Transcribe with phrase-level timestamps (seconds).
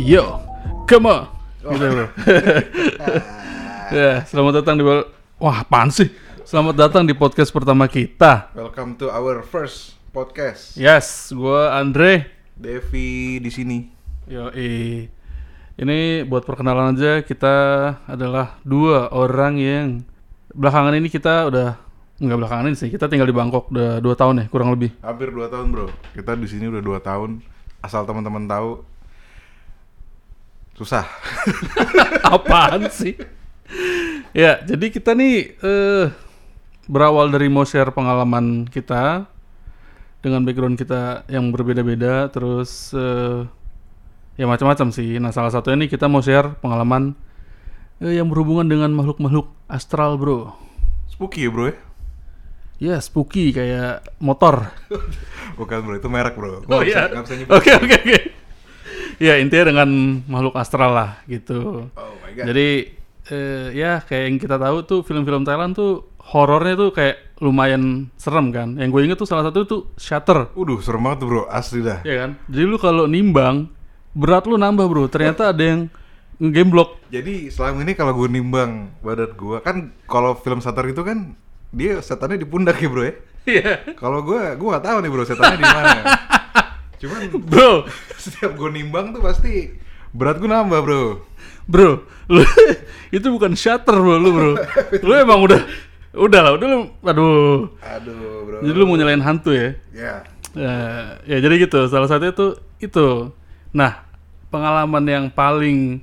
[0.00, 0.40] Yo,
[0.88, 1.28] come on.
[1.60, 2.08] Gitu bro.
[4.00, 4.84] ya, selamat datang di
[5.36, 6.08] Wah, apaan sih?
[6.40, 8.48] Selamat datang di podcast pertama kita.
[8.56, 10.80] Welcome to our first podcast.
[10.80, 12.32] Yes, gua Andre.
[12.56, 13.92] Devi di sini.
[14.24, 14.48] Yo,
[15.76, 17.56] ini buat perkenalan aja kita
[18.08, 19.86] adalah dua orang yang
[20.56, 21.76] belakangan ini kita udah
[22.16, 24.96] nggak belakangan ini sih kita tinggal di Bangkok udah dua tahun ya kurang lebih.
[25.04, 25.92] Hampir dua tahun bro.
[26.16, 27.44] Kita di sini udah dua tahun.
[27.84, 28.89] Asal teman-teman tahu
[30.80, 31.04] susah.
[32.24, 33.12] Apaan sih?
[34.32, 36.08] ya, jadi kita nih eh,
[36.88, 39.28] berawal dari mau share pengalaman kita
[40.24, 43.44] dengan background kita yang berbeda-beda, terus eh,
[44.40, 45.20] ya macam-macam sih.
[45.20, 47.12] Nah, salah satunya nih kita mau share pengalaman
[48.00, 50.56] eh, yang berhubungan dengan makhluk-makhluk astral, bro.
[51.12, 51.76] Spooky ya bro ya?
[52.80, 54.72] Ya, spooky kayak motor.
[55.60, 56.64] Bukan bro, itu merek bro.
[56.64, 57.12] Oh iya.
[57.52, 58.39] Oke, oke, oke.
[59.20, 59.88] Ya, intinya dengan
[60.24, 61.92] makhluk astral lah gitu.
[61.92, 62.44] Oh my god.
[62.48, 62.68] Jadi
[63.28, 68.48] eh, ya kayak yang kita tahu tuh film-film Thailand tuh horornya tuh kayak lumayan serem
[68.48, 68.80] kan.
[68.80, 71.42] Yang gue inget tuh salah satu tuh Shutter, Waduh, serem banget tuh bro.
[71.52, 72.00] Asli dah.
[72.00, 72.30] ya kan.
[72.48, 73.68] Jadi lu kalau nimbang
[74.16, 75.04] berat lu nambah bro.
[75.12, 75.92] Ternyata ada yang
[76.40, 76.96] game block.
[77.12, 79.76] Jadi selama ini kalau gue nimbang badan gue kan
[80.08, 81.36] kalau film satar itu kan
[81.70, 83.14] dia setannya di pundak ya bro ya.
[83.44, 83.96] Iya.
[83.96, 85.92] Kalau gue, gue nggak tahu nih bro setannya di mana.
[87.00, 87.88] Cuman bro,
[88.22, 89.72] setiap gue nimbang tuh pasti
[90.12, 91.04] berat gue nambah bro.
[91.64, 92.44] bro, lu
[93.16, 94.52] itu bukan Shutter bro lu bro.
[95.06, 95.60] Lu emang udah
[96.10, 97.72] udah lah, udah lu aduh.
[97.80, 98.58] Aduh bro.
[98.60, 99.72] Jadi lu mau nyalain hantu ya?
[99.96, 100.14] Ya.
[100.52, 100.74] Ya,
[101.24, 101.88] ya jadi gitu.
[101.88, 103.32] Salah satunya tuh itu.
[103.70, 104.02] Nah,
[104.50, 106.02] pengalaman yang paling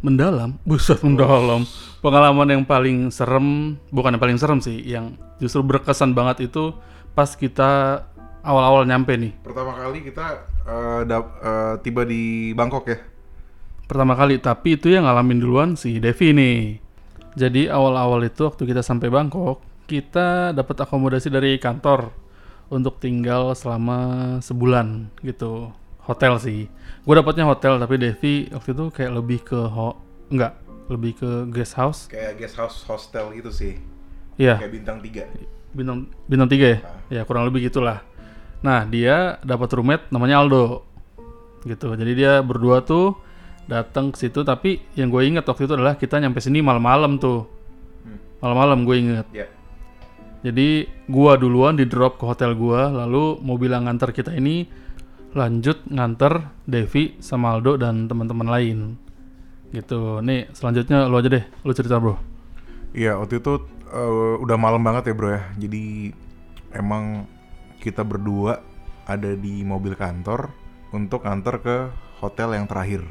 [0.00, 1.68] mendalam, buset mendalam.
[2.00, 6.72] Pengalaman yang paling serem, bukan yang paling serem sih, yang justru berkesan banget itu
[7.12, 8.04] pas kita
[8.44, 9.32] awal-awal nyampe nih.
[9.40, 10.26] Pertama kali kita
[10.62, 12.98] eh, dap- eh, tiba di Bangkok ya.
[13.84, 16.58] Pertama kali, tapi itu yang ngalamin duluan si Devi nih.
[17.34, 22.08] Jadi awal-awal itu waktu kita sampai Bangkok, kita dapat akomodasi dari kantor
[22.70, 23.98] untuk tinggal selama
[24.40, 25.68] sebulan gitu.
[26.04, 26.68] Hotel sih.
[27.04, 29.96] Gue dapatnya hotel, tapi Devi waktu itu kayak lebih ke ho
[30.28, 30.52] enggak,
[30.88, 32.08] lebih ke guest house.
[32.08, 33.80] Kayak guest house hostel gitu sih.
[34.36, 35.24] Iya, Kayak bintang 3.
[35.74, 36.78] bintang bintang tiga ya.
[37.10, 38.00] Ya kurang lebih gitulah.
[38.64, 40.88] Nah dia dapat roommate namanya Aldo,
[41.68, 41.92] gitu.
[41.92, 43.14] Jadi dia berdua tuh
[43.68, 44.40] datang ke situ.
[44.40, 47.44] Tapi yang gue inget waktu itu adalah kita nyampe sini malam-malam tuh.
[48.08, 48.18] Hmm.
[48.40, 49.26] Malam-malam gue inget.
[49.36, 49.46] Ya.
[50.44, 54.68] Jadi gua duluan di drop ke hotel gua, lalu mobil yang nganter kita ini
[55.32, 59.00] lanjut nganter Devi sama Aldo dan teman-teman lain.
[59.72, 60.20] Gitu.
[60.20, 62.20] Nih selanjutnya lu aja deh, lu cerita bro.
[62.92, 65.42] Iya, waktu itu eh, udah malam banget ya, Bro ya.
[65.56, 66.12] Jadi
[66.76, 67.26] emang
[67.84, 68.64] kita berdua
[69.04, 70.48] ada di mobil kantor
[70.96, 71.76] untuk nganter ke
[72.24, 73.04] hotel yang terakhir.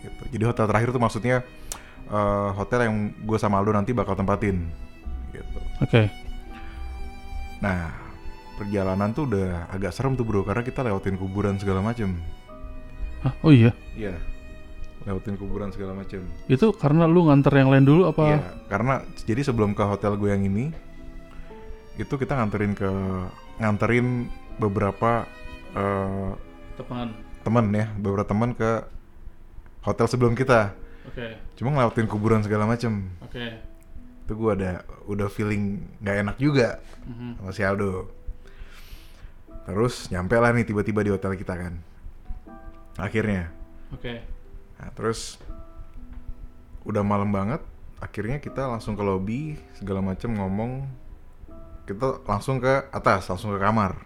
[0.00, 0.22] Gitu.
[0.32, 1.44] Jadi hotel terakhir tuh maksudnya
[2.08, 4.64] eh, hotel yang gue sama Aldo nanti bakal tempatin.
[5.36, 5.58] Gitu.
[5.84, 6.08] Oke.
[7.60, 7.92] Nah,
[8.56, 12.16] perjalanan tuh udah agak serem tuh bro, karena kita lewatin kuburan segala macem.
[13.20, 13.32] Hah?
[13.44, 13.72] Oh iya.
[13.96, 14.16] Iya,
[15.04, 16.24] lewatin kuburan segala macem.
[16.48, 18.24] Itu karena lu nganter yang lain dulu apa?
[18.24, 18.94] Iya, karena
[19.24, 20.72] jadi sebelum ke hotel gue yang ini,
[21.96, 22.90] itu kita nganterin ke
[23.58, 25.24] nganterin beberapa
[25.72, 26.30] eh,
[26.76, 27.08] Tepan.
[27.40, 28.84] teman ya, beberapa teman ke
[29.80, 30.72] hotel sebelum kita.
[31.06, 31.38] Oke.
[31.54, 33.08] Cuma ngelewatin kuburan segala macem.
[33.22, 33.62] Oke.
[34.26, 34.72] Itu gue ada
[35.06, 37.38] udah feeling nggak enak juga Mhm.
[37.38, 38.10] sama si Aldo.
[39.64, 41.74] Terus nyampe lah nih tiba-tiba di hotel kita kan.
[42.96, 43.50] Akhirnya.
[43.90, 44.22] Oke.
[44.76, 45.38] Nah, terus
[46.82, 47.62] udah malam banget,
[47.96, 49.40] akhirnya kita langsung ke lobby
[49.74, 50.86] segala macem ngomong.
[51.86, 54.02] Kita langsung ke atas, langsung ke kamar.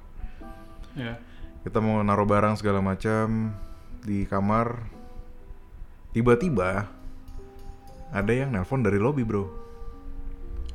[0.92, 1.16] Ya.
[1.64, 3.56] Kita mau naruh barang segala macam
[4.04, 4.84] di kamar.
[6.12, 6.86] Tiba-tiba
[8.10, 9.48] ada yang nelpon dari lobby, Bro.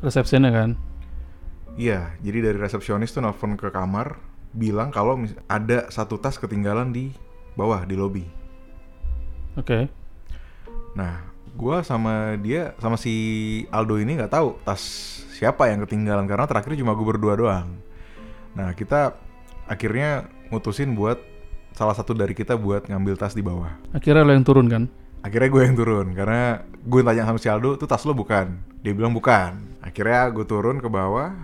[0.02, 0.74] Resepsinya kan.
[1.76, 4.16] Iya, jadi dari resepsionis tuh nelpon ke kamar
[4.56, 7.12] bilang kalau mis- ada satu tas ketinggalan di
[7.60, 8.24] bawah di lobby.
[9.60, 9.92] Oke.
[10.96, 11.28] Nah,
[11.60, 13.14] gua sama dia sama si
[13.68, 17.68] Aldo ini nggak tahu tas siapa yang ketinggalan karena terakhir cuma gue berdua doang.
[18.56, 19.20] Nah, kita
[19.68, 21.20] akhirnya mutusin buat
[21.76, 23.76] salah satu dari kita buat ngambil tas di bawah.
[23.92, 24.84] Akhirnya lo yang turun kan?
[25.20, 28.56] Akhirnya gue yang turun karena gue tanya sama si Aldo, tuh tas lo bukan?
[28.80, 29.76] Dia bilang bukan.
[29.84, 31.36] Akhirnya gue turun ke bawah,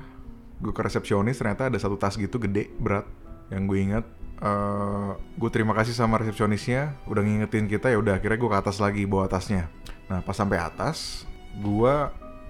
[0.63, 3.03] gue ke resepsionis ternyata ada satu tas gitu gede berat
[3.51, 4.05] yang gue ingat.
[4.41, 8.81] eh gue terima kasih sama resepsionisnya udah ngingetin kita ya udah akhirnya gue ke atas
[8.81, 9.69] lagi bawa tasnya.
[10.09, 11.29] Nah pas sampai atas,
[11.61, 11.93] gue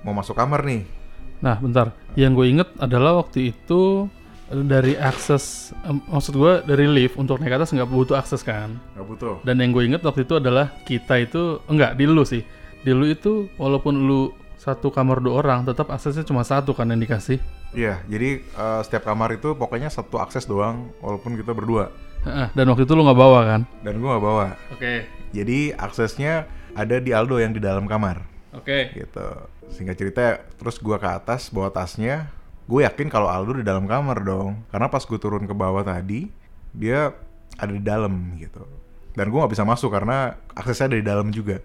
[0.06, 1.01] mau masuk kamar nih.
[1.42, 1.92] Nah, bentar.
[2.14, 4.06] Yang gue inget adalah waktu itu
[4.52, 8.76] dari akses em, maksud gue dari lift untuk naik ke atas nggak butuh akses kan
[8.94, 9.40] Gak butuh.
[9.48, 12.44] dan yang gue inget waktu itu adalah kita itu enggak di lu sih
[12.84, 17.00] di lu itu walaupun lu satu kamar dua orang tetap aksesnya cuma satu kan yang
[17.00, 17.40] dikasih
[17.72, 21.88] Iya, jadi eh, setiap kamar itu pokoknya satu akses doang, walaupun kita berdua.
[22.22, 24.60] Heeh, dan waktu itu lu nggak bawa kan Dan gue gak bawa.
[24.68, 24.94] oke
[25.32, 26.44] Jadi aksesnya
[26.76, 28.28] ada di Aldo yang di dalam kamar.
[28.56, 28.78] Oke.
[28.96, 29.28] Gitu.
[29.72, 30.24] Singkat cerita
[30.60, 32.32] terus gua ke atas bawa tasnya.
[32.70, 34.64] Gue yakin kalau Aldo di dalam kamar dong.
[34.72, 36.32] Karena pas gue turun ke bawah tadi
[36.72, 37.12] dia
[37.60, 38.64] ada di dalam gitu.
[39.12, 41.60] Dan gue nggak bisa masuk karena aksesnya ada di dalam juga.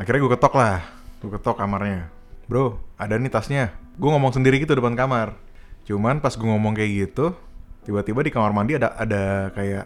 [0.00, 0.80] Akhirnya gue ketok lah.
[1.20, 2.08] Gue ketok kamarnya.
[2.48, 3.76] Bro ada nih tasnya.
[4.00, 5.36] Gue ngomong sendiri gitu depan kamar.
[5.84, 7.36] Cuman pas gue ngomong kayak gitu
[7.84, 9.84] tiba-tiba di kamar mandi ada ada kayak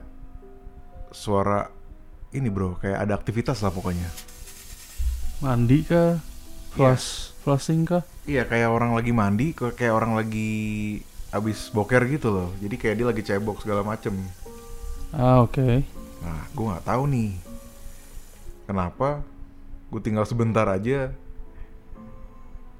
[1.11, 1.75] suara
[2.31, 2.79] ini bro.
[2.79, 4.34] Kayak ada aktivitas lah pokoknya
[5.45, 6.11] mandi kah
[6.75, 7.09] flush
[7.45, 10.49] flushing kah Iya kayak orang lagi mandi, kayak orang lagi
[11.29, 12.49] abis boker gitu loh.
[12.57, 14.17] Jadi kayak dia lagi cebok segala macem.
[15.15, 15.85] ah oke
[16.25, 17.31] Nah, gue nggak tahu nih
[18.65, 19.21] kenapa
[19.93, 21.13] gue tinggal sebentar aja,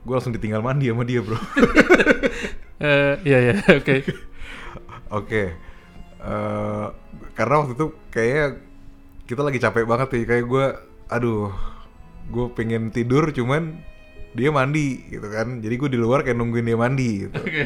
[0.05, 1.37] gue langsung ditinggal mandi sama dia bro.
[2.83, 3.95] eh iya iya oke
[5.13, 5.55] Oke,
[6.25, 6.87] Eh,
[7.37, 8.45] karena waktu itu kayaknya
[9.29, 10.25] kita lagi capek banget nih.
[10.25, 10.67] Kayak gue,
[11.07, 11.53] aduh,
[12.31, 13.81] gue pengen tidur cuman
[14.35, 15.61] dia mandi gitu kan.
[15.63, 17.35] Jadi gue di luar kayak nungguin dia mandi gitu.
[17.39, 17.65] oke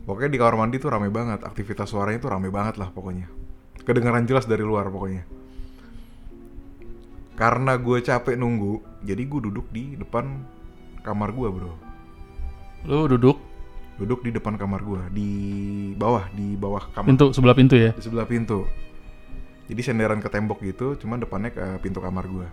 [0.00, 3.30] Pokoknya di kamar mandi tuh rame banget, aktivitas suaranya tuh rame banget lah pokoknya.
[3.84, 5.22] Kedengaran jelas dari luar pokoknya.
[7.38, 10.44] Karena gue capek nunggu, jadi gue duduk di depan
[11.06, 11.72] kamar gue bro.
[12.88, 13.36] lu duduk
[14.00, 15.30] Duduk di depan kamar gue, di
[15.92, 17.12] bawah, di bawah kamar.
[17.12, 18.64] pintu sebelah pintu ya Di sebelah pintu.
[19.68, 22.48] Jadi senderan ke tembok gitu, cuman depannya ke pintu kamar gue.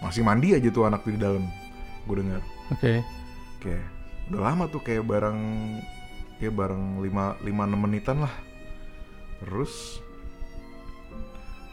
[0.00, 1.44] Masih mandi aja tuh anak tuh di dalam.
[2.08, 2.40] Gue dengar.
[2.72, 3.04] oke
[3.60, 3.76] Oke,
[4.32, 5.40] udah lama tuh kayak bareng
[6.40, 8.32] ya bareng 5 5 6 menitan lah.
[9.44, 10.00] Terus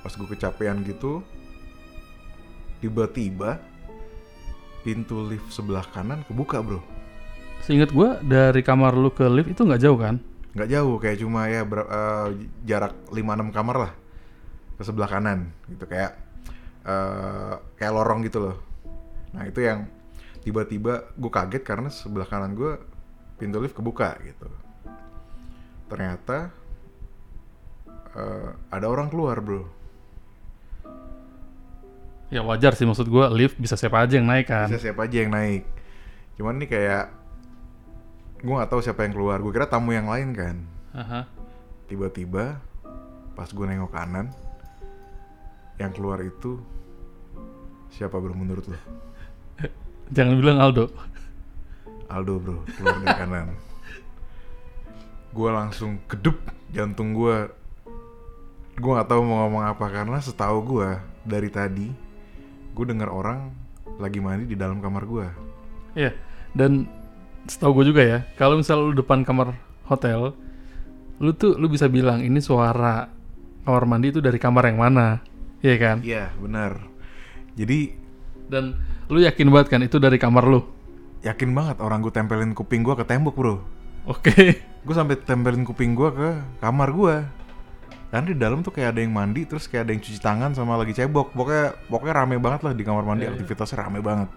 [0.04, 1.24] pas gue kecapean gitu
[2.80, 3.60] tiba-tiba
[4.84, 6.80] pintu lift sebelah kanan kebuka, Bro.
[7.58, 10.22] seinget gua dari kamar lu ke lift itu nggak jauh kan
[10.54, 12.28] nggak jauh kayak cuma ya ber- eh,
[12.64, 13.92] jarak 5-6 kamar lah
[14.78, 16.16] ke sebelah kanan gitu kayak
[16.88, 18.58] eh, kayak lorong gitu loh.
[19.36, 19.86] Nah itu yang
[20.42, 22.80] tiba-tiba gue kaget karena sebelah kanan gue
[23.36, 24.48] pintu lift kebuka gitu.
[25.92, 26.50] Ternyata
[28.16, 29.78] eh, ada orang keluar bro.
[32.28, 32.84] Ya wajar sih.
[32.84, 34.68] Maksud gua lift bisa siapa aja yang naik kan?
[34.68, 35.64] Bisa siapa aja yang naik.
[36.36, 37.08] Cuman ini kayak
[38.44, 39.40] gue nggak tahu siapa yang keluar.
[39.40, 40.56] Gue kira tamu yang lain kan?
[41.88, 42.60] Tiba-tiba
[43.32, 44.34] pas gue nengok kanan
[45.78, 46.58] yang keluar itu
[47.94, 48.78] siapa bro menurut lo
[50.16, 50.88] jangan bilang Aldo.
[52.08, 53.48] Aldo bro keluar dari kanan.
[55.36, 56.40] Gue langsung kedep
[56.72, 57.52] jantung gue
[58.78, 60.90] gue nggak tahu mau ngomong apa karena setahu gue
[61.26, 61.90] dari tadi
[62.78, 63.50] gue dengar orang
[63.98, 65.28] lagi mandi di dalam kamar gue
[65.98, 66.14] Iya,
[66.54, 66.86] dan
[67.50, 69.58] setahu gue juga ya, kalau misal lu depan kamar
[69.90, 70.38] hotel,
[71.18, 73.10] lu tuh lu bisa bilang ini suara
[73.66, 75.26] kamar mandi itu dari kamar yang mana,
[75.62, 75.98] iya kan?
[76.04, 76.82] iya benar.
[77.58, 77.94] Jadi
[78.48, 78.78] Dan
[79.12, 80.62] lu yakin banget kan itu dari kamar lu?
[81.26, 83.56] yakin banget orang gue tempelin kuping gue ke tembok bro.
[84.08, 86.30] Oke, gue sampai tempelin kuping gue ke
[86.62, 87.16] kamar gue
[88.08, 90.80] karena di dalam tuh kayak ada yang mandi terus kayak ada yang cuci tangan sama
[90.80, 91.36] lagi cebok.
[91.36, 93.28] Pokoknya pokoknya rame banget lah di kamar mandi.
[93.28, 93.36] Iya, iya.
[93.36, 94.30] aktivitasnya rame banget.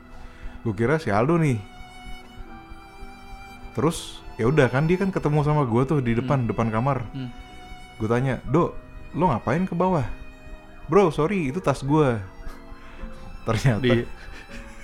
[0.66, 1.60] Gue kira si Aldo nih.
[3.78, 7.06] Terus ya udah kan dia kan ketemu sama gue tuh di depan depan kamar.
[7.14, 7.30] Hmm.
[8.00, 8.72] gue tanya do
[9.12, 10.08] lo ngapain ke bawah
[10.90, 12.18] bro sorry itu tas gue
[13.46, 14.02] ternyata di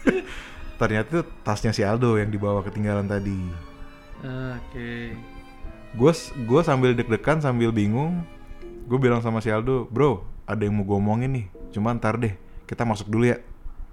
[0.81, 3.41] ternyata itu tasnya si Aldo yang dibawa ketinggalan tadi.
[4.23, 5.13] Oke.
[5.97, 6.13] gue
[6.47, 8.23] gue sambil deg-degan sambil bingung
[8.87, 12.33] gue bilang sama si Aldo bro ada yang mau gue omongin nih cuman ntar deh
[12.67, 13.39] kita masuk dulu ya.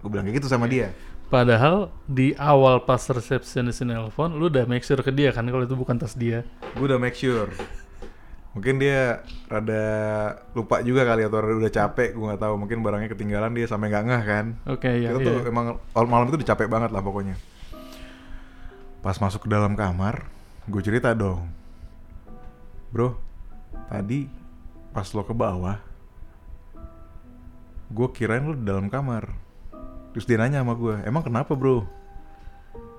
[0.01, 0.91] Gue bilang kayak gitu sama dia.
[1.31, 5.73] Padahal di awal pas resepsionis nelpon, lu udah make sure ke dia kan kalau itu
[5.73, 6.45] bukan tas dia.
[6.77, 7.49] gue udah make sure
[8.53, 9.85] mungkin dia rada
[10.53, 12.53] lupa juga kali atau rada udah capek gue nggak tahu.
[12.61, 14.45] Mungkin barangnya ketinggalan dia sampai nggak ngeh kan?
[14.69, 15.09] Oke ya.
[15.13, 15.27] kita iya.
[15.27, 15.65] tuh emang
[16.07, 17.35] malam itu udah capek banget lah pokoknya.
[19.01, 20.29] Pas masuk ke dalam kamar
[20.69, 21.49] gue cerita dong.
[22.93, 23.17] Bro
[23.89, 24.29] tadi
[24.93, 25.81] pas lo ke bawah
[27.93, 29.33] gue kirain lo di dalam kamar.
[30.13, 31.89] Terus dia nanya sama gue emang kenapa bro?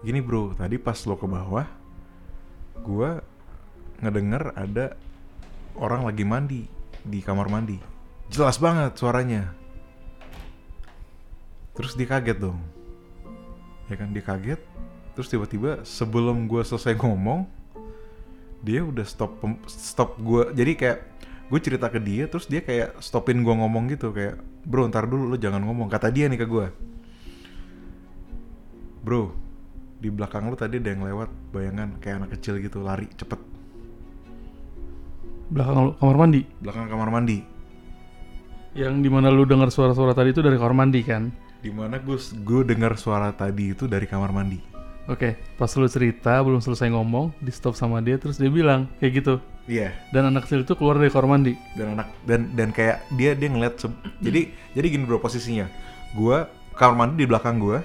[0.03, 1.67] Gini bro tadi pas lo ke bawah
[2.85, 3.11] gue
[4.03, 4.99] ngedenger ada
[5.79, 6.63] orang lagi mandi
[7.05, 7.79] di kamar mandi.
[8.33, 9.53] Jelas banget suaranya.
[11.75, 12.59] Terus dia kaget dong.
[13.91, 14.61] Ya kan dia kaget.
[15.15, 17.47] Terus tiba-tiba sebelum gue selesai ngomong
[18.65, 19.37] dia udah stop
[19.69, 20.99] stop gue jadi kayak
[21.53, 25.29] gue cerita ke dia terus dia kayak stopin gue ngomong gitu kayak bro ntar dulu
[25.29, 26.67] lo jangan ngomong kata dia nih ke gue
[29.05, 29.37] bro
[30.01, 33.54] di belakang lu tadi ada yang lewat bayangan kayak anak kecil gitu lari cepet
[35.51, 36.41] Belakang kamar mandi.
[36.61, 37.39] belakang kamar mandi
[38.75, 41.31] Yang di mana lu dengar suara-suara tadi itu dari kamar mandi kan?
[41.65, 44.61] di mana gue gue dengar suara tadi itu dari kamar mandi
[45.05, 49.13] Oke, pas lu cerita belum selesai ngomong, di stop sama dia terus dia bilang kayak
[49.21, 49.35] gitu.
[49.65, 51.57] iya Dan anak kecil itu keluar dari kamar mandi.
[51.73, 53.81] dan anak dan dan kayak dia dia ngeliat
[54.21, 54.41] jadi
[54.73, 55.69] jadi gini bro posisinya
[56.13, 56.37] gue
[56.73, 57.81] kamar mandi di belakang gue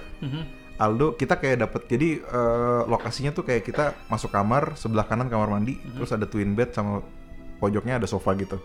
[0.75, 5.51] Aldo kita kayak dapet jadi eh, lokasinya tuh kayak kita masuk kamar sebelah kanan kamar
[5.51, 6.99] mandi terus ada twin bed sama
[7.59, 8.57] pojoknya ada sofa gitu.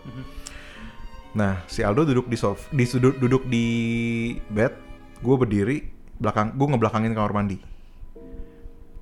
[1.35, 3.65] Nah si Aldo duduk di sofa di sudut duduk di
[4.47, 4.73] bed
[5.19, 5.77] gue berdiri
[6.15, 7.59] belakang gue ngebelakangin kamar mandi.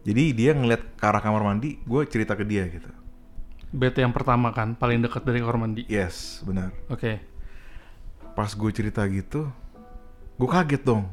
[0.03, 2.89] Jadi dia ngeliat ke arah kamar mandi gue cerita ke dia gitu.
[3.73, 5.85] Bed yang pertama kan, paling dekat dari kamar mandi.
[5.85, 6.73] yes benar.
[6.89, 7.31] Oke.
[8.33, 9.45] pas gue cerita gitu
[10.41, 11.05] gue kaget dong.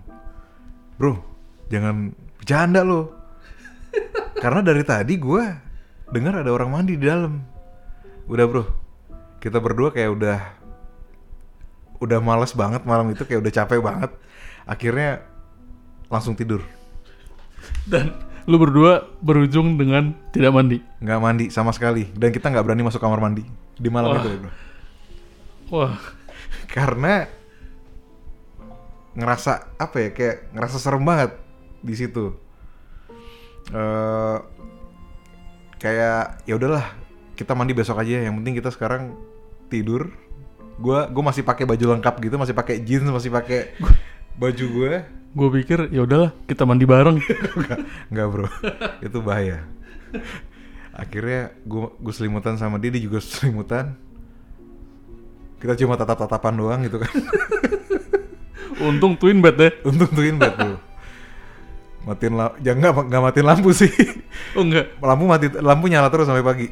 [0.96, 1.20] Bro
[1.68, 3.12] jangan bercanda lo.
[4.42, 5.44] Karena dari tadi gue
[6.10, 7.44] dengar ada orang mandi di dalam
[8.30, 8.64] udah bro.
[9.42, 10.38] Kita berdua kayak udah
[12.00, 14.10] udah males banget malam itu kayak udah capek banget.
[14.64, 15.26] Akhirnya
[16.06, 16.62] langsung tidur.
[17.84, 18.14] Dan
[18.46, 20.78] lu berdua berujung dengan tidak mandi.
[21.02, 22.06] nggak mandi sama sekali.
[22.14, 23.42] Dan kita nggak berani masuk kamar mandi
[23.74, 24.20] di malam Wah.
[24.22, 24.52] itu ya bro.
[25.70, 25.94] Wah,
[26.74, 27.26] karena
[29.10, 31.34] ngerasa apa ya kayak ngerasa serem banget
[31.82, 32.30] di situ.
[33.74, 34.38] Eh
[35.80, 37.09] kayak ya udahlah
[37.40, 39.16] kita mandi besok aja yang penting kita sekarang
[39.72, 40.12] tidur
[40.76, 43.72] gua gua masih pakai baju lengkap gitu masih pakai jeans masih pakai
[44.36, 44.92] baju gue
[45.30, 47.22] gue pikir ya udahlah kita mandi bareng.
[47.60, 47.80] nggak
[48.12, 48.46] nggak bro
[48.98, 49.64] itu bahaya
[50.90, 53.96] akhirnya gua gue selimutan sama dia dia juga selimutan
[55.60, 57.12] kita cuma tatap-tatapan doang gitu kan
[58.80, 59.72] Untung twin bed deh.
[59.84, 60.76] Untung twin bed bro.
[62.08, 63.92] Matiin lampu, jangan nggak nggak matiin lampu sih.
[64.56, 64.96] Oh enggak.
[65.04, 66.66] lampu mati, lampu nyala terus sampai pagi.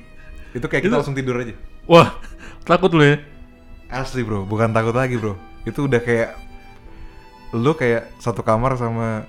[0.55, 1.55] Itu kayak kita Itu- langsung tidur aja.
[1.89, 2.17] Wah,
[2.65, 3.17] takut lu ya.
[3.89, 5.37] Asli bro, bukan takut lagi bro.
[5.65, 6.37] Itu udah kayak
[7.57, 9.25] lu kayak satu kamar sama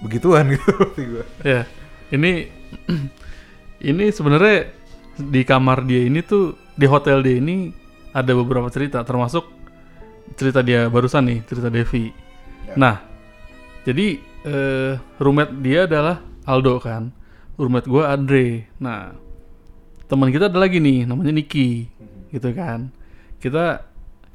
[0.00, 1.24] begituan gitu gua.
[1.44, 1.68] Ya,
[2.08, 2.48] ini
[3.90, 4.72] ini sebenarnya
[5.20, 7.68] di kamar dia ini tuh di hotel dia ini
[8.16, 9.44] ada beberapa cerita, termasuk
[10.36, 12.08] cerita dia barusan nih, cerita Devi.
[12.68, 12.74] Ya.
[12.76, 12.96] Nah,
[13.84, 17.12] jadi eh, roommate dia adalah Aldo kan,
[17.60, 18.46] roommate gue Andre.
[18.80, 19.12] Nah,
[20.12, 21.88] teman kita ada lagi nih, namanya Niki,
[22.28, 22.92] gitu kan.
[23.40, 23.80] Kita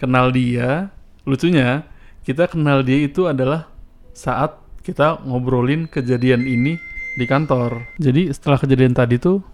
[0.02, 0.90] kenal dia,
[1.22, 1.86] lucunya
[2.26, 3.70] kita kenal dia itu adalah
[4.18, 6.82] saat kita ngobrolin kejadian ini
[7.14, 7.94] di kantor.
[8.02, 9.46] Jadi setelah kejadian tadi tuh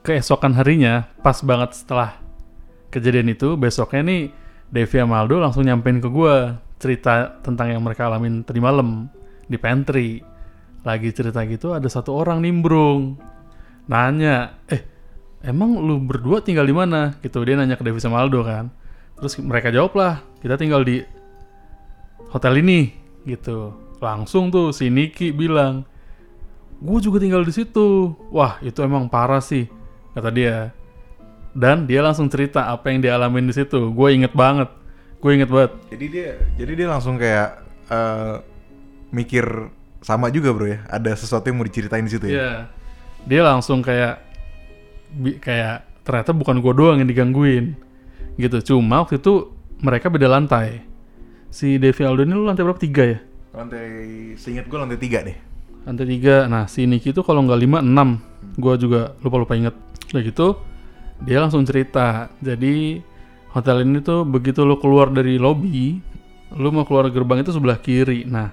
[0.00, 2.16] keesokan harinya pas banget setelah
[2.88, 4.22] kejadian itu besoknya nih
[4.72, 9.12] Devi sama Aldo langsung nyampein ke gua cerita tentang yang mereka alamin tadi malam
[9.44, 10.24] di pantry.
[10.84, 13.20] Lagi cerita gitu ada satu orang nimbrung
[13.88, 14.93] nanya, eh
[15.44, 17.14] emang lu berdua tinggal di mana?
[17.20, 18.72] Gitu dia nanya ke Devi sama Aldo kan.
[19.20, 21.04] Terus mereka jawab lah, kita tinggal di
[22.32, 22.90] hotel ini
[23.28, 23.76] gitu.
[24.02, 25.86] Langsung tuh si Niki bilang,
[26.82, 28.16] gue juga tinggal di situ.
[28.32, 29.68] Wah itu emang parah sih,
[30.16, 30.72] kata dia.
[31.54, 33.94] Dan dia langsung cerita apa yang dia alamin di situ.
[33.94, 34.66] Gue inget banget,
[35.22, 35.72] gue inget banget.
[35.94, 38.34] Jadi dia jadi dia langsung kayak eh,
[39.14, 39.46] mikir
[40.02, 40.82] sama juga bro ya.
[40.90, 42.34] Ada sesuatu yang mau diceritain di situ ya.
[42.34, 42.52] Iya,
[43.30, 44.23] dia langsung kayak
[45.14, 47.78] bi- kayak ternyata bukan gue doang yang digangguin,
[48.36, 48.74] gitu.
[48.74, 50.82] Cuma waktu itu mereka beda lantai.
[51.48, 53.18] Si Devi Aldo ini lu lantai berapa tiga ya?
[53.54, 53.86] Lantai
[54.34, 55.38] seingat gue lantai tiga deh.
[55.84, 58.16] lantai tiga nah si Niki itu kalau nggak lima enam
[58.56, 59.76] gue juga lupa lupa inget
[60.16, 60.56] udah gitu
[61.20, 63.04] dia langsung cerita jadi
[63.52, 66.00] hotel ini tuh begitu lo keluar dari lobby
[66.56, 68.48] lo mau keluar gerbang itu sebelah kiri nah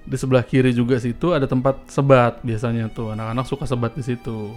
[0.00, 4.56] di sebelah kiri juga situ ada tempat sebat biasanya tuh anak-anak suka sebat di situ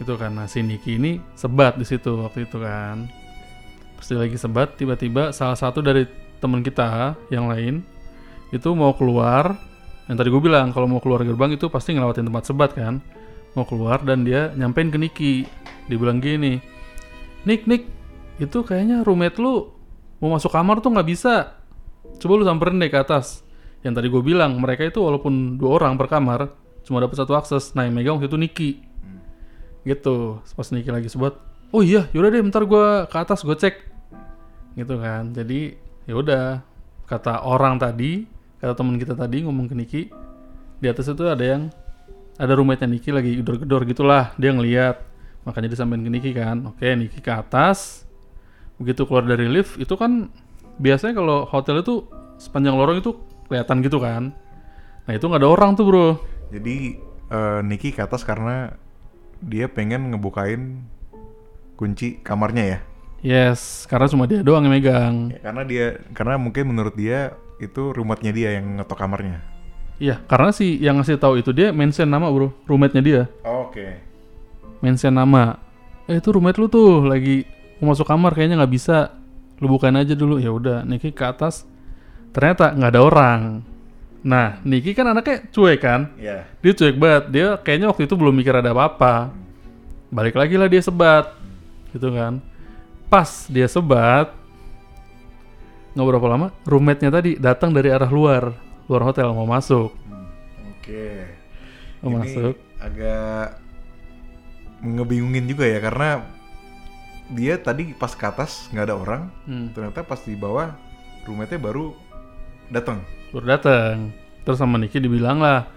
[0.00, 3.04] itu nah si Niki ini sebat di situ waktu itu kan.
[4.00, 6.08] Pasti lagi sebat tiba-tiba salah satu dari
[6.40, 7.84] teman kita yang lain
[8.48, 9.60] itu mau keluar
[10.08, 13.04] yang tadi gue bilang kalau mau keluar gerbang itu pasti ngelewatin tempat sebat kan.
[13.52, 15.34] Mau keluar dan dia nyampein ke Niki.
[15.86, 16.56] Dia bilang gini
[17.44, 17.82] Nik Nik
[18.40, 19.68] itu kayaknya roommate lu
[20.24, 21.60] mau masuk kamar tuh nggak bisa.
[22.16, 23.44] Coba lu samperin deh ke atas.
[23.84, 27.76] Yang tadi gue bilang mereka itu walaupun dua orang per kamar cuma dapat satu akses
[27.76, 28.70] nah yang megang waktu itu Niki
[29.84, 31.36] gitu pas Niki lagi sebat
[31.72, 33.76] oh iya yaudah deh bentar gue ke atas gue cek
[34.76, 36.44] gitu kan jadi ya udah
[37.08, 38.28] kata orang tadi
[38.60, 40.02] kata teman kita tadi ngomong ke Niki
[40.80, 41.72] di atas itu ada yang
[42.40, 45.10] ada roommate-nya Niki lagi gedor-gedor gitulah dia ngeliat
[45.44, 46.56] Makanya disampaikan ke Niki kan.
[46.68, 48.04] Oke, Niki ke atas.
[48.76, 50.28] Begitu keluar dari lift, itu kan
[50.80, 52.08] biasanya kalau hotel itu
[52.40, 53.12] sepanjang lorong itu
[53.48, 54.32] kelihatan gitu kan.
[55.04, 56.08] Nah itu nggak ada orang tuh bro.
[56.48, 56.96] Jadi
[57.28, 58.72] eh, Niki ke atas karena
[59.40, 60.84] dia pengen ngebukain
[61.80, 62.78] kunci kamarnya ya.
[63.20, 65.14] Yes, karena cuma dia doang yang megang.
[65.32, 69.44] Ya, Karena dia karena mungkin menurut dia itu rumahnya dia yang ngetok kamarnya.
[70.00, 73.22] Iya, karena si yang ngasih tahu itu dia mention nama bro, roommate-nya dia.
[73.44, 74.00] Oke.
[74.80, 75.60] Mention nama.
[76.08, 77.44] Eh itu roommate lu tuh lagi
[77.84, 79.12] mau masuk kamar kayaknya nggak bisa.
[79.60, 80.40] Lu bukain aja dulu.
[80.40, 81.68] Ya udah, Niki ke atas.
[82.32, 83.40] Ternyata nggak ada orang.
[84.20, 86.12] Nah, Niki kan anaknya cuek kan.
[86.20, 86.44] Ya.
[86.60, 87.24] Dia cuek banget.
[87.32, 89.32] Dia kayaknya waktu itu belum mikir ada apa-apa.
[90.12, 91.32] Balik lagi lah dia sebat.
[91.90, 92.44] Gitu kan.
[93.08, 94.30] Pas dia sebat,
[95.98, 98.54] nggak berapa lama, roommate-nya tadi datang dari arah luar,
[98.86, 99.90] luar hotel mau masuk.
[100.78, 101.26] Oke.
[102.00, 102.54] Mau Ini masuk.
[102.78, 103.58] agak
[104.80, 106.24] ngebingungin juga ya karena
[107.30, 109.74] dia tadi pas ke atas nggak ada orang, Hmm.
[109.74, 110.70] ternyata pas di bawah
[111.26, 111.90] roommate-nya baru
[112.70, 113.02] datang.
[113.30, 114.10] Baru datang.
[114.42, 115.68] Terus sama Niki dibilang lah,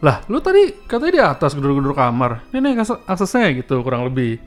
[0.00, 2.42] lah lu tadi katanya di atas gedor-gedor kamar.
[2.50, 4.40] Ini nih akses- aksesnya gitu kurang lebih.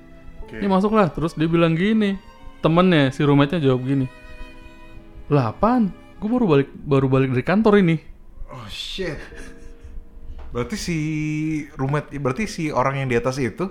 [0.44, 0.60] Oke.
[0.60, 1.08] Ini masuklah.
[1.14, 2.18] Terus dia bilang gini,
[2.60, 4.06] temennya si roommate-nya jawab gini,
[5.32, 5.94] lah apaan?
[6.20, 7.96] Gue baru balik baru balik dari kantor ini.
[8.50, 9.16] Oh shit.
[10.50, 10.98] Berarti si
[11.78, 13.70] roommate, berarti si orang yang di atas itu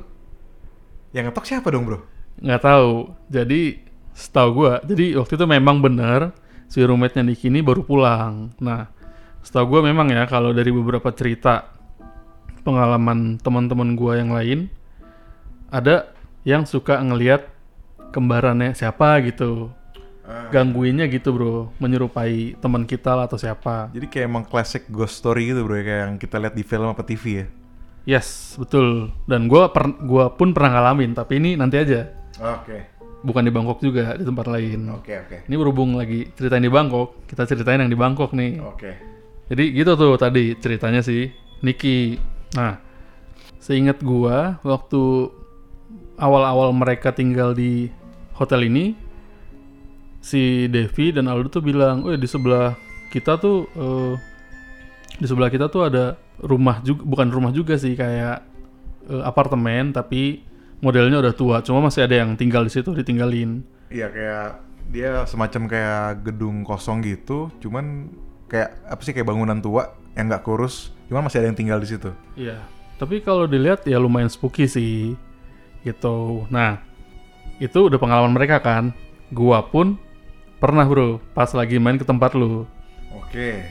[1.11, 1.99] yang ngetok siapa dong bro?
[2.38, 3.11] nggak tahu.
[3.26, 3.83] Jadi
[4.14, 6.30] setahu gua, jadi waktu itu memang benar
[6.68, 8.52] si roommate-nya Niki ini baru pulang.
[8.60, 8.92] Nah,
[9.40, 11.72] setahu gua memang ya kalau dari beberapa cerita
[12.62, 14.68] pengalaman teman-teman gua yang lain
[15.72, 16.12] ada
[16.44, 17.48] yang suka ngelihat
[18.12, 19.72] kembarannya siapa gitu.
[20.52, 21.72] Gangguinnya gitu, Bro.
[21.80, 23.88] Menyerupai teman kita lah atau siapa.
[23.96, 27.00] Jadi kayak emang classic ghost story gitu bro, kayak yang kita lihat di film apa
[27.00, 27.46] TV ya?
[28.04, 29.08] Yes, betul.
[29.25, 32.12] Dan gua per- gua pun pernah ngalamin, tapi ini nanti aja.
[32.40, 34.95] Oke, Bukan di Bangkok juga, di tempat lain.
[34.95, 38.62] oke, oke, Ini berhubung lagi ceritain di Bangkok, kita ceritain yang di Bangkok nih.
[38.62, 38.93] oke.
[39.49, 41.32] Jadi gitu tuh tadi ceritanya sih
[41.64, 42.21] Niki.
[42.54, 42.78] Nah,
[43.58, 45.32] seingat gua waktu
[46.21, 47.88] awal-awal mereka tinggal di
[48.38, 48.95] hotel ini,
[50.23, 52.76] si Devi dan Aldo tuh bilang, "Oh di sebelah
[53.10, 54.14] kita tuh eh,
[55.19, 58.38] di sebelah kita tuh ada rumah juga, bukan rumah juga sih kayak
[59.10, 60.45] eh, apartemen tapi
[60.78, 64.49] modelnya udah tua, cuma masih ada yang tinggal di situ ditinggalin." Iya kayak
[64.88, 68.08] dia semacam kayak gedung kosong gitu, cuman
[68.49, 71.88] kayak apa sih kayak bangunan tua yang nggak kurus, cuman masih ada yang tinggal di
[71.88, 72.10] situ.
[72.34, 72.58] Iya.
[72.99, 75.14] Tapi kalau dilihat ya lumayan spooky sih.
[75.86, 76.19] Gitu.
[76.50, 76.82] Nah,
[77.62, 78.91] itu udah pengalaman mereka kan.
[79.30, 79.95] Gua pun
[80.58, 82.67] pernah, Bro, pas lagi main ke tempat lu.
[83.14, 83.62] Oke,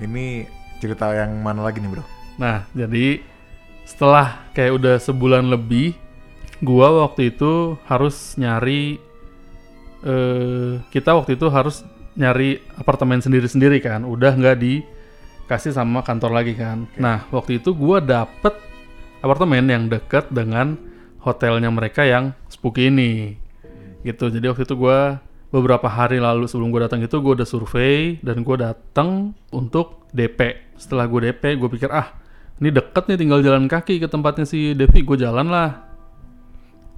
[0.00, 0.48] ini
[0.82, 2.04] cerita yang mana lagi nih bro?
[2.34, 3.22] Nah, jadi
[3.86, 5.94] setelah kayak udah sebulan lebih,
[6.62, 8.96] gua waktu itu harus nyari
[10.02, 14.06] eh kita waktu itu harus nyari apartemen sendiri-sendiri kan.
[14.06, 16.86] Udah nggak dikasih sama kantor lagi kan.
[16.96, 18.54] Nah, waktu itu gua dapet
[19.20, 20.78] apartemen yang deket dengan
[21.22, 23.36] hotelnya mereka yang spooky ini.
[24.02, 24.30] Gitu.
[24.30, 25.22] Jadi waktu itu gua
[25.52, 30.72] beberapa hari lalu sebelum gue datang itu gue udah survei dan gue datang untuk DP.
[30.80, 32.08] Setelah gue DP, gue pikir ah
[32.56, 35.04] ini deket nih tinggal jalan kaki ke tempatnya si Devi.
[35.04, 35.91] Gue jalan lah.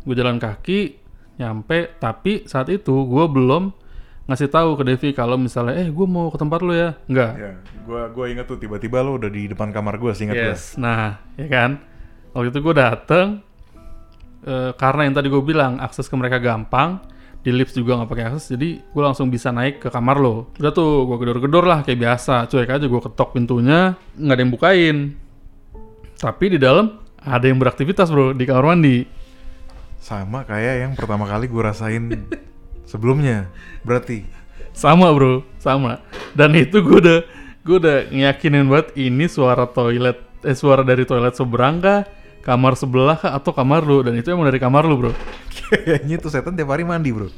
[0.04, 1.00] Gue jalan kaki
[1.40, 3.74] nyampe, tapi saat itu gue belum
[4.24, 6.96] ngasih tahu ke Devi kalau misalnya eh gue mau ke tempat lu ya.
[7.10, 7.32] Enggak.
[7.36, 7.52] Ya,
[7.84, 10.36] gua gua inget tuh tiba-tiba lo udah di depan kamar gua sih inget.
[10.56, 10.80] Yes.
[10.80, 11.70] Nah, ya kan.
[12.32, 13.44] Waktu itu gue dateng
[14.44, 16.98] eh, karena yang tadi gue bilang akses ke mereka gampang,
[17.44, 20.50] di lift juga nggak pakai akses, jadi gue langsung bisa naik ke kamar lo.
[20.56, 24.52] Udah tuh, gue gedor-gedor lah kayak biasa, cuek aja gue ketok pintunya, nggak ada yang
[24.52, 24.96] bukain.
[26.16, 29.04] Tapi di dalam ada yang beraktivitas bro di kamar mandi.
[30.04, 32.28] Sama kayak yang pertama kali gua rasain
[32.90, 33.48] sebelumnya.
[33.80, 34.28] Berarti
[34.76, 36.04] Sama bro, sama.
[36.36, 37.20] Dan itu gue udah
[37.62, 42.02] gue udah ngiyakinin banget ini suara toilet, eh suara dari toilet seberang kah,
[42.42, 44.02] kamar sebelah kah, atau kamar lu.
[44.02, 45.12] Dan itu emang dari kamar lu bro.
[45.70, 47.30] kayaknya tuh setan tiap hari mandi bro.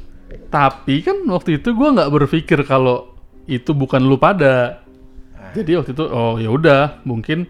[0.49, 4.81] Tapi kan waktu itu gua nggak berpikir kalau itu bukan lu pada.
[5.53, 7.47] Jadi waktu itu oh ya udah mungkin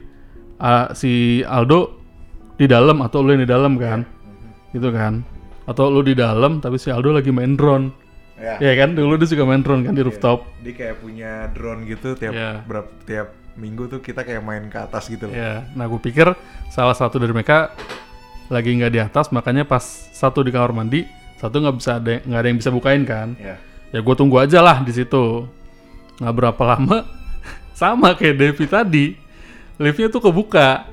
[0.61, 1.95] ah, si Aldo
[2.59, 4.03] di dalam atau lu yang di dalam kan,
[4.77, 5.25] gitu kan?
[5.65, 7.91] Atau lu di dalam tapi si Aldo lagi main drone,
[8.37, 8.61] Ya.
[8.61, 8.93] ya kan?
[8.93, 10.45] Dulu dia suka main drone kan di rooftop.
[10.61, 12.61] Dia kayak punya drone gitu tiap Iya.
[12.63, 15.33] berapa tiap minggu tuh kita kayak main ke atas gitu loh.
[15.33, 16.29] Ya, nah gue pikir
[16.69, 17.73] salah satu dari mereka
[18.47, 19.81] lagi nggak di atas, makanya pas
[20.13, 21.03] satu di kamar mandi,
[21.41, 23.33] satu nggak bisa ada nggak ada yang bisa bukain kan?
[23.41, 23.57] Ya.
[23.89, 25.49] ya gue tunggu aja lah di situ
[26.21, 27.05] nggak berapa lama
[27.81, 29.05] sama kayak Devi tadi
[29.77, 30.85] liftnya tuh kebuka.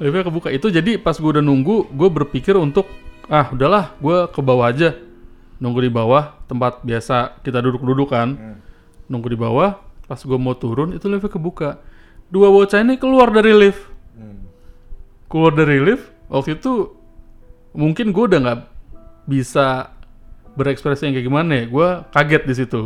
[0.00, 2.88] Liftnya kebuka itu jadi pas gue udah nunggu gue berpikir untuk
[3.28, 4.96] ah udahlah gue ke bawah aja.
[5.60, 8.28] Nunggu di bawah tempat biasa kita duduk-duduk kan.
[8.34, 8.58] Hmm.
[9.10, 9.74] nunggu di bawah
[10.06, 11.70] pas gue mau turun itu liftnya kebuka.
[12.32, 13.84] Dua bocah ini keluar dari lift.
[14.16, 14.48] Hmm.
[15.28, 16.96] keluar dari lift waktu itu
[17.76, 18.60] mungkin gue udah nggak
[19.28, 19.94] bisa
[20.56, 21.64] berekspresi yang kayak gimana ya.
[21.68, 22.82] Gue kaget di situ.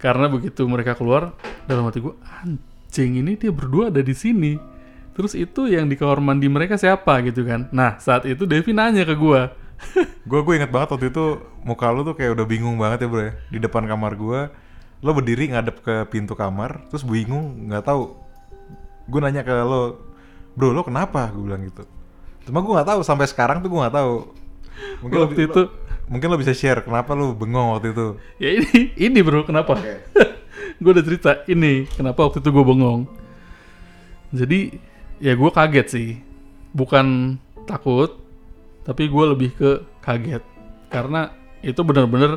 [0.00, 1.36] Karena begitu mereka keluar
[1.68, 2.12] dalam hati gue
[2.44, 4.73] anjing ini dia berdua ada di sini
[5.14, 7.70] terus itu yang di kamar mandi mereka siapa gitu kan?
[7.70, 9.40] Nah saat itu Devi nanya ke gue
[10.30, 11.24] Gue gue inget banget waktu itu
[11.66, 13.32] muka lu tuh kayak udah bingung banget ya bro ya.
[13.50, 14.40] Di depan kamar gue
[15.04, 18.14] lo berdiri ngadep ke pintu kamar terus bingung nggak tahu.
[19.06, 20.00] Gue nanya ke lo
[20.54, 21.30] bro lo kenapa?
[21.30, 21.84] Gue bilang gitu.
[22.44, 24.14] Cuma gue nggak tahu sampai sekarang tuh gue nggak tahu.
[25.04, 25.72] Mungkin lo, waktu itu lo-
[26.10, 28.06] mungkin lo bisa share kenapa lo bengong waktu itu.
[28.40, 29.76] Ya ini ini bro kenapa?
[30.82, 33.06] Gue udah cerita ini kenapa waktu itu gue bengong.
[34.34, 34.74] Jadi
[35.24, 36.08] ya gue kaget sih.
[36.76, 38.20] Bukan takut
[38.84, 39.70] tapi gue lebih ke
[40.04, 40.44] kaget.
[40.92, 41.32] Karena
[41.64, 42.36] itu bener-bener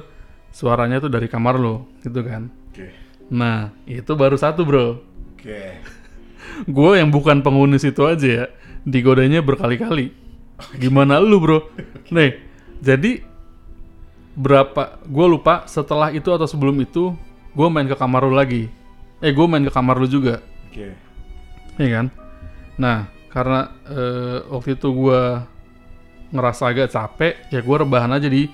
[0.56, 2.48] suaranya tuh dari kamar lo gitu kan.
[2.72, 2.88] Oke.
[3.28, 5.04] Nah itu baru satu bro.
[5.36, 5.84] Oke.
[6.78, 8.46] Gue yang bukan penghuni situ aja ya
[8.88, 10.16] digodanya berkali-kali.
[10.80, 11.60] Gimana lu bro?
[12.16, 12.40] Nih
[12.80, 13.22] jadi
[14.38, 17.18] berapa gue lupa setelah itu atau sebelum itu
[17.58, 18.72] gue main ke kamar lu lagi.
[19.20, 20.40] Eh gue main ke kamar lu juga.
[20.72, 20.94] Oke.
[21.78, 22.08] Iya kan?
[22.78, 25.46] Nah, karena eh, waktu itu gua
[26.30, 28.50] ngerasa agak capek, ya gua rebahan aja di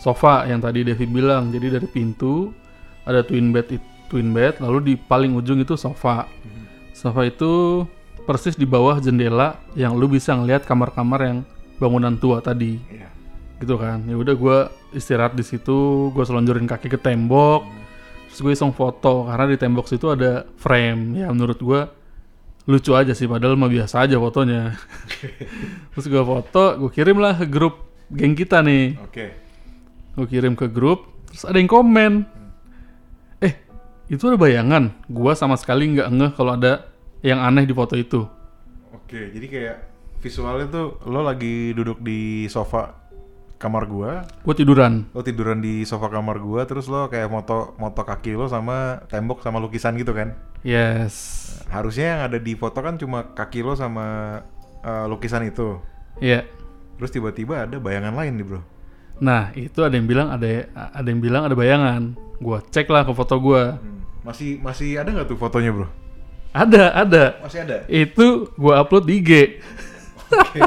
[0.00, 1.52] sofa yang tadi Devi bilang.
[1.52, 2.52] Jadi dari pintu
[3.04, 3.76] ada twin bed,
[4.08, 6.26] twin bed, lalu di paling ujung itu sofa.
[6.96, 7.84] Sofa itu
[8.24, 11.38] persis di bawah jendela yang lu bisa ngelihat kamar-kamar yang
[11.76, 13.12] bangunan tua tadi, Iya.
[13.60, 14.02] gitu kan?
[14.08, 14.58] Ya udah gua
[14.96, 17.68] istirahat di situ, gua selonjorin kaki ke tembok,
[18.26, 21.20] terus gue iseng foto karena di tembok situ ada frame.
[21.20, 21.92] Ya menurut gua
[22.66, 24.74] lucu aja sih padahal mah biasa aja fotonya.
[25.94, 28.98] Terus gue foto gue kirim lah ke grup geng kita nih.
[29.06, 29.26] Oke.
[30.18, 32.26] Gue kirim ke grup terus ada yang komen.
[33.38, 33.54] Eh
[34.10, 34.90] itu ada bayangan.
[35.06, 36.90] Gue sama sekali nggak ngeh kalau ada
[37.22, 38.26] yang aneh di foto itu.
[38.94, 39.76] Oke, jadi kayak
[40.18, 43.05] visualnya tuh lo lagi duduk di sofa
[43.56, 48.00] kamar gua, gue tiduran lo tiduran di sofa kamar gua, terus lo kayak moto moto
[48.00, 50.36] kaki lo sama tembok sama lukisan gitu kan?
[50.60, 51.14] yes
[51.66, 54.38] Harusnya yang ada di foto kan cuma kaki lo sama
[54.80, 55.80] eh, lukisan itu.
[56.16, 56.44] Iya
[56.96, 58.60] Terus tiba-tiba ada bayangan lain nih bro.
[59.16, 63.12] nah itu ada yang bilang ada ada yang bilang ada bayangan gue cek lah ke
[63.12, 63.62] foto gue
[64.20, 65.88] Masih masih ada nggak tuh fotonya bro?
[66.52, 67.88] ada ada Masih ada.
[67.88, 69.30] itu gue upload di IG
[70.26, 70.60] Oke.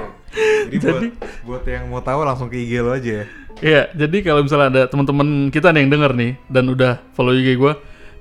[0.70, 3.26] Jadi, Jadi- buat buat yang mau tahu langsung ke IG lo aja ya.
[3.60, 7.60] Iya, jadi kalau misalnya ada teman-teman kita nih yang denger nih dan udah follow IG
[7.60, 7.74] gue,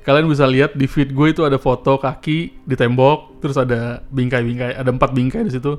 [0.03, 4.75] kalian bisa lihat di feed gue itu ada foto kaki di tembok, terus ada bingkai-bingkai,
[4.75, 5.79] ada empat bingkai di situ.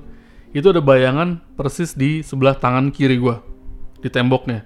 [0.50, 3.36] Itu ada bayangan persis di sebelah tangan kiri gue
[4.00, 4.64] di temboknya.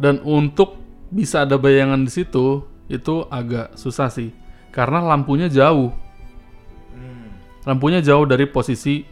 [0.00, 0.80] Dan untuk
[1.12, 4.32] bisa ada bayangan di situ itu agak susah sih,
[4.72, 5.92] karena lampunya jauh.
[6.90, 7.28] Hmm.
[7.68, 9.04] Lampunya jauh dari posisi,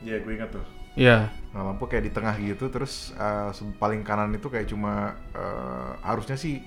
[0.00, 0.64] Ya gue ingat tuh.
[0.94, 5.18] ya, Nah lampu kayak di tengah gitu, terus eh, se- paling kanan itu kayak cuma
[5.34, 6.62] eh, harusnya sih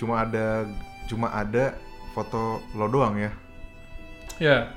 [0.00, 0.66] cuma ada
[1.06, 1.78] cuma ada
[2.14, 3.30] foto lo doang ya.
[4.38, 4.68] ya,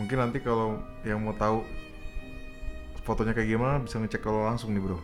[0.00, 1.64] Mungkin nanti kalau yang mau tahu
[3.04, 4.98] fotonya kayak gimana bisa ngecek kalau langsung nih bro.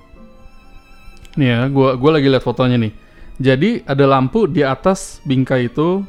[1.36, 2.92] Nih ya, gua gua lagi lihat fotonya nih.
[3.36, 6.00] Jadi ada lampu di atas bingkai itu.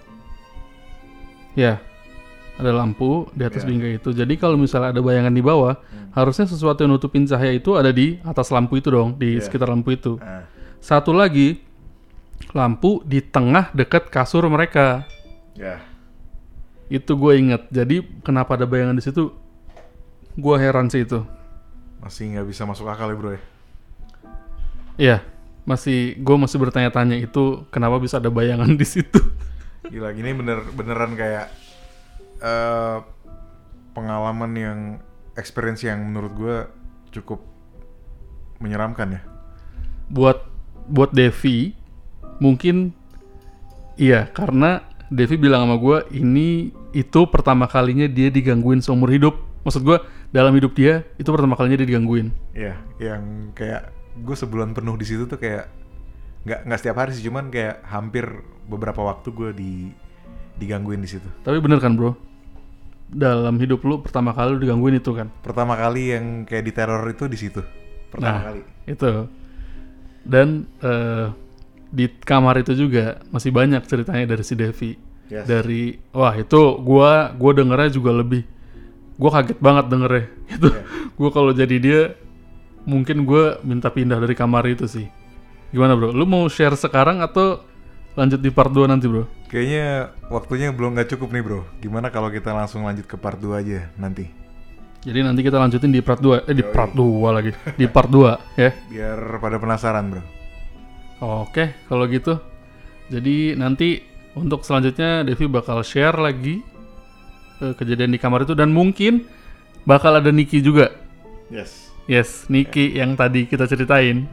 [1.57, 1.81] Ya.
[2.57, 3.69] Ada lampu di atas Ya.
[3.69, 4.09] bingkai itu.
[4.11, 5.77] Jadi kalau misalnya ada bayangan di bawah,
[6.11, 9.45] harusnya sesuatu yang nutupin cahaya itu ada di atas lampu itu dong, di Ya.
[9.45, 10.17] sekitar lampu itu.
[10.17, 11.57] Nah, Satu lagi
[12.53, 15.05] lampu di tengah dekat kasur mereka.
[15.53, 15.81] ya.
[16.87, 17.65] Itu gue inget.
[17.67, 19.33] Jadi kenapa ada bayangan di situ?
[20.37, 21.25] Gua heran sih itu.
[21.99, 23.41] Masih nggak bisa masuk akal ya bro ya.
[24.97, 25.17] Iya,
[25.63, 29.19] masih gue masih bertanya-tanya itu kenapa bisa ada bayangan di situ.
[29.83, 31.49] Gila gini bener beneran kayak
[32.41, 32.97] eh
[33.97, 34.79] pengalaman yang
[35.33, 36.57] experience yang menurut gue
[37.13, 37.41] cukup
[38.61, 39.21] menyeramkan ya.
[40.07, 40.45] buat
[40.87, 41.73] buat Devi
[42.39, 42.93] mungkin
[43.97, 49.83] iya karena Devi bilang sama gue ini itu pertama kalinya dia digangguin seumur hidup maksud
[49.83, 49.97] gue
[50.31, 55.05] dalam hidup dia itu pertama kalinya dia digangguin Iya, yang kayak gue sebulan penuh di
[55.05, 55.69] situ tuh kayak
[56.47, 58.25] nggak nggak setiap hari sih, cuman kayak hampir
[58.65, 59.73] beberapa waktu gue di
[60.57, 61.27] digangguin di situ.
[61.41, 62.17] tapi bener kan bro
[63.07, 67.23] dalam hidup lu pertama kali lu digangguin itu kan Pertama kali yang kayak diteror itu
[67.25, 67.61] di situ.
[68.07, 68.43] Pertama Nah.
[68.45, 68.61] kali.
[68.85, 69.11] itu
[70.23, 70.47] dan
[70.79, 71.27] eh,
[71.87, 74.91] di kamar itu juga masih banyak ceritanya dari si Devi
[75.27, 75.43] Yes.
[75.43, 78.47] dari wah itu gua gua dengernya juga lebih
[79.13, 80.81] gue kaget banget denger ya gitu Iya.
[81.11, 82.01] gue kalau jadi dia
[82.83, 85.11] mungkin gue minta pindah dari kamar itu sih
[85.67, 87.59] gimana bro lu mau share sekarang atau
[88.17, 91.61] lanjut di part 2 nanti bro Kayaknya waktunya belum nggak cukup nih bro.
[91.79, 94.27] Gimana kalau kita langsung lanjut ke part 2 aja nanti?
[94.97, 96.73] jadi nanti kita lanjutin di part 2 eh di Yoi.
[96.73, 100.23] part 2 lagi di part 2 ya Biar pada penasaran bro.
[101.47, 102.35] Oke, kalau gitu.
[103.07, 104.03] Jadi nanti
[104.35, 106.59] untuk selanjutnya Devi bakal share lagi
[107.63, 109.23] eh, kejadian di kamar itu dan mungkin
[109.87, 110.91] bakal ada Niki juga.
[111.47, 111.87] Yes.
[112.05, 114.27] Yes, Niki yang tadi kita ceritain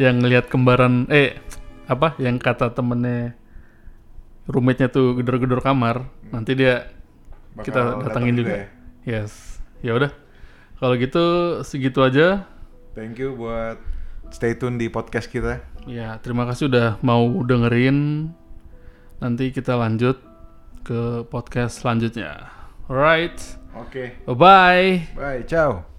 [0.00, 1.36] yang ngelihat kembaran eh
[1.88, 3.32] apa yang kata temennya
[4.44, 6.08] roommate-nya tuh gedor-gedor kamar.
[6.28, 6.92] Nanti dia
[7.56, 8.56] Bakal kita datang datangin juga juga.
[9.08, 9.32] Yes.
[9.80, 10.12] Ya udah.
[10.78, 11.24] Kalau gitu
[11.64, 12.46] segitu aja.
[12.92, 13.80] Thank you buat
[14.30, 15.64] stay tune di podcast kita.
[15.88, 18.30] Ya, terima kasih udah mau dengerin.
[19.18, 20.20] Nanti kita lanjut
[20.84, 22.52] ke podcast selanjutnya.
[22.88, 23.36] Alright,
[23.76, 24.16] Oke.
[24.24, 24.88] bye bye.
[25.12, 25.42] Bye.
[25.44, 25.97] Ciao.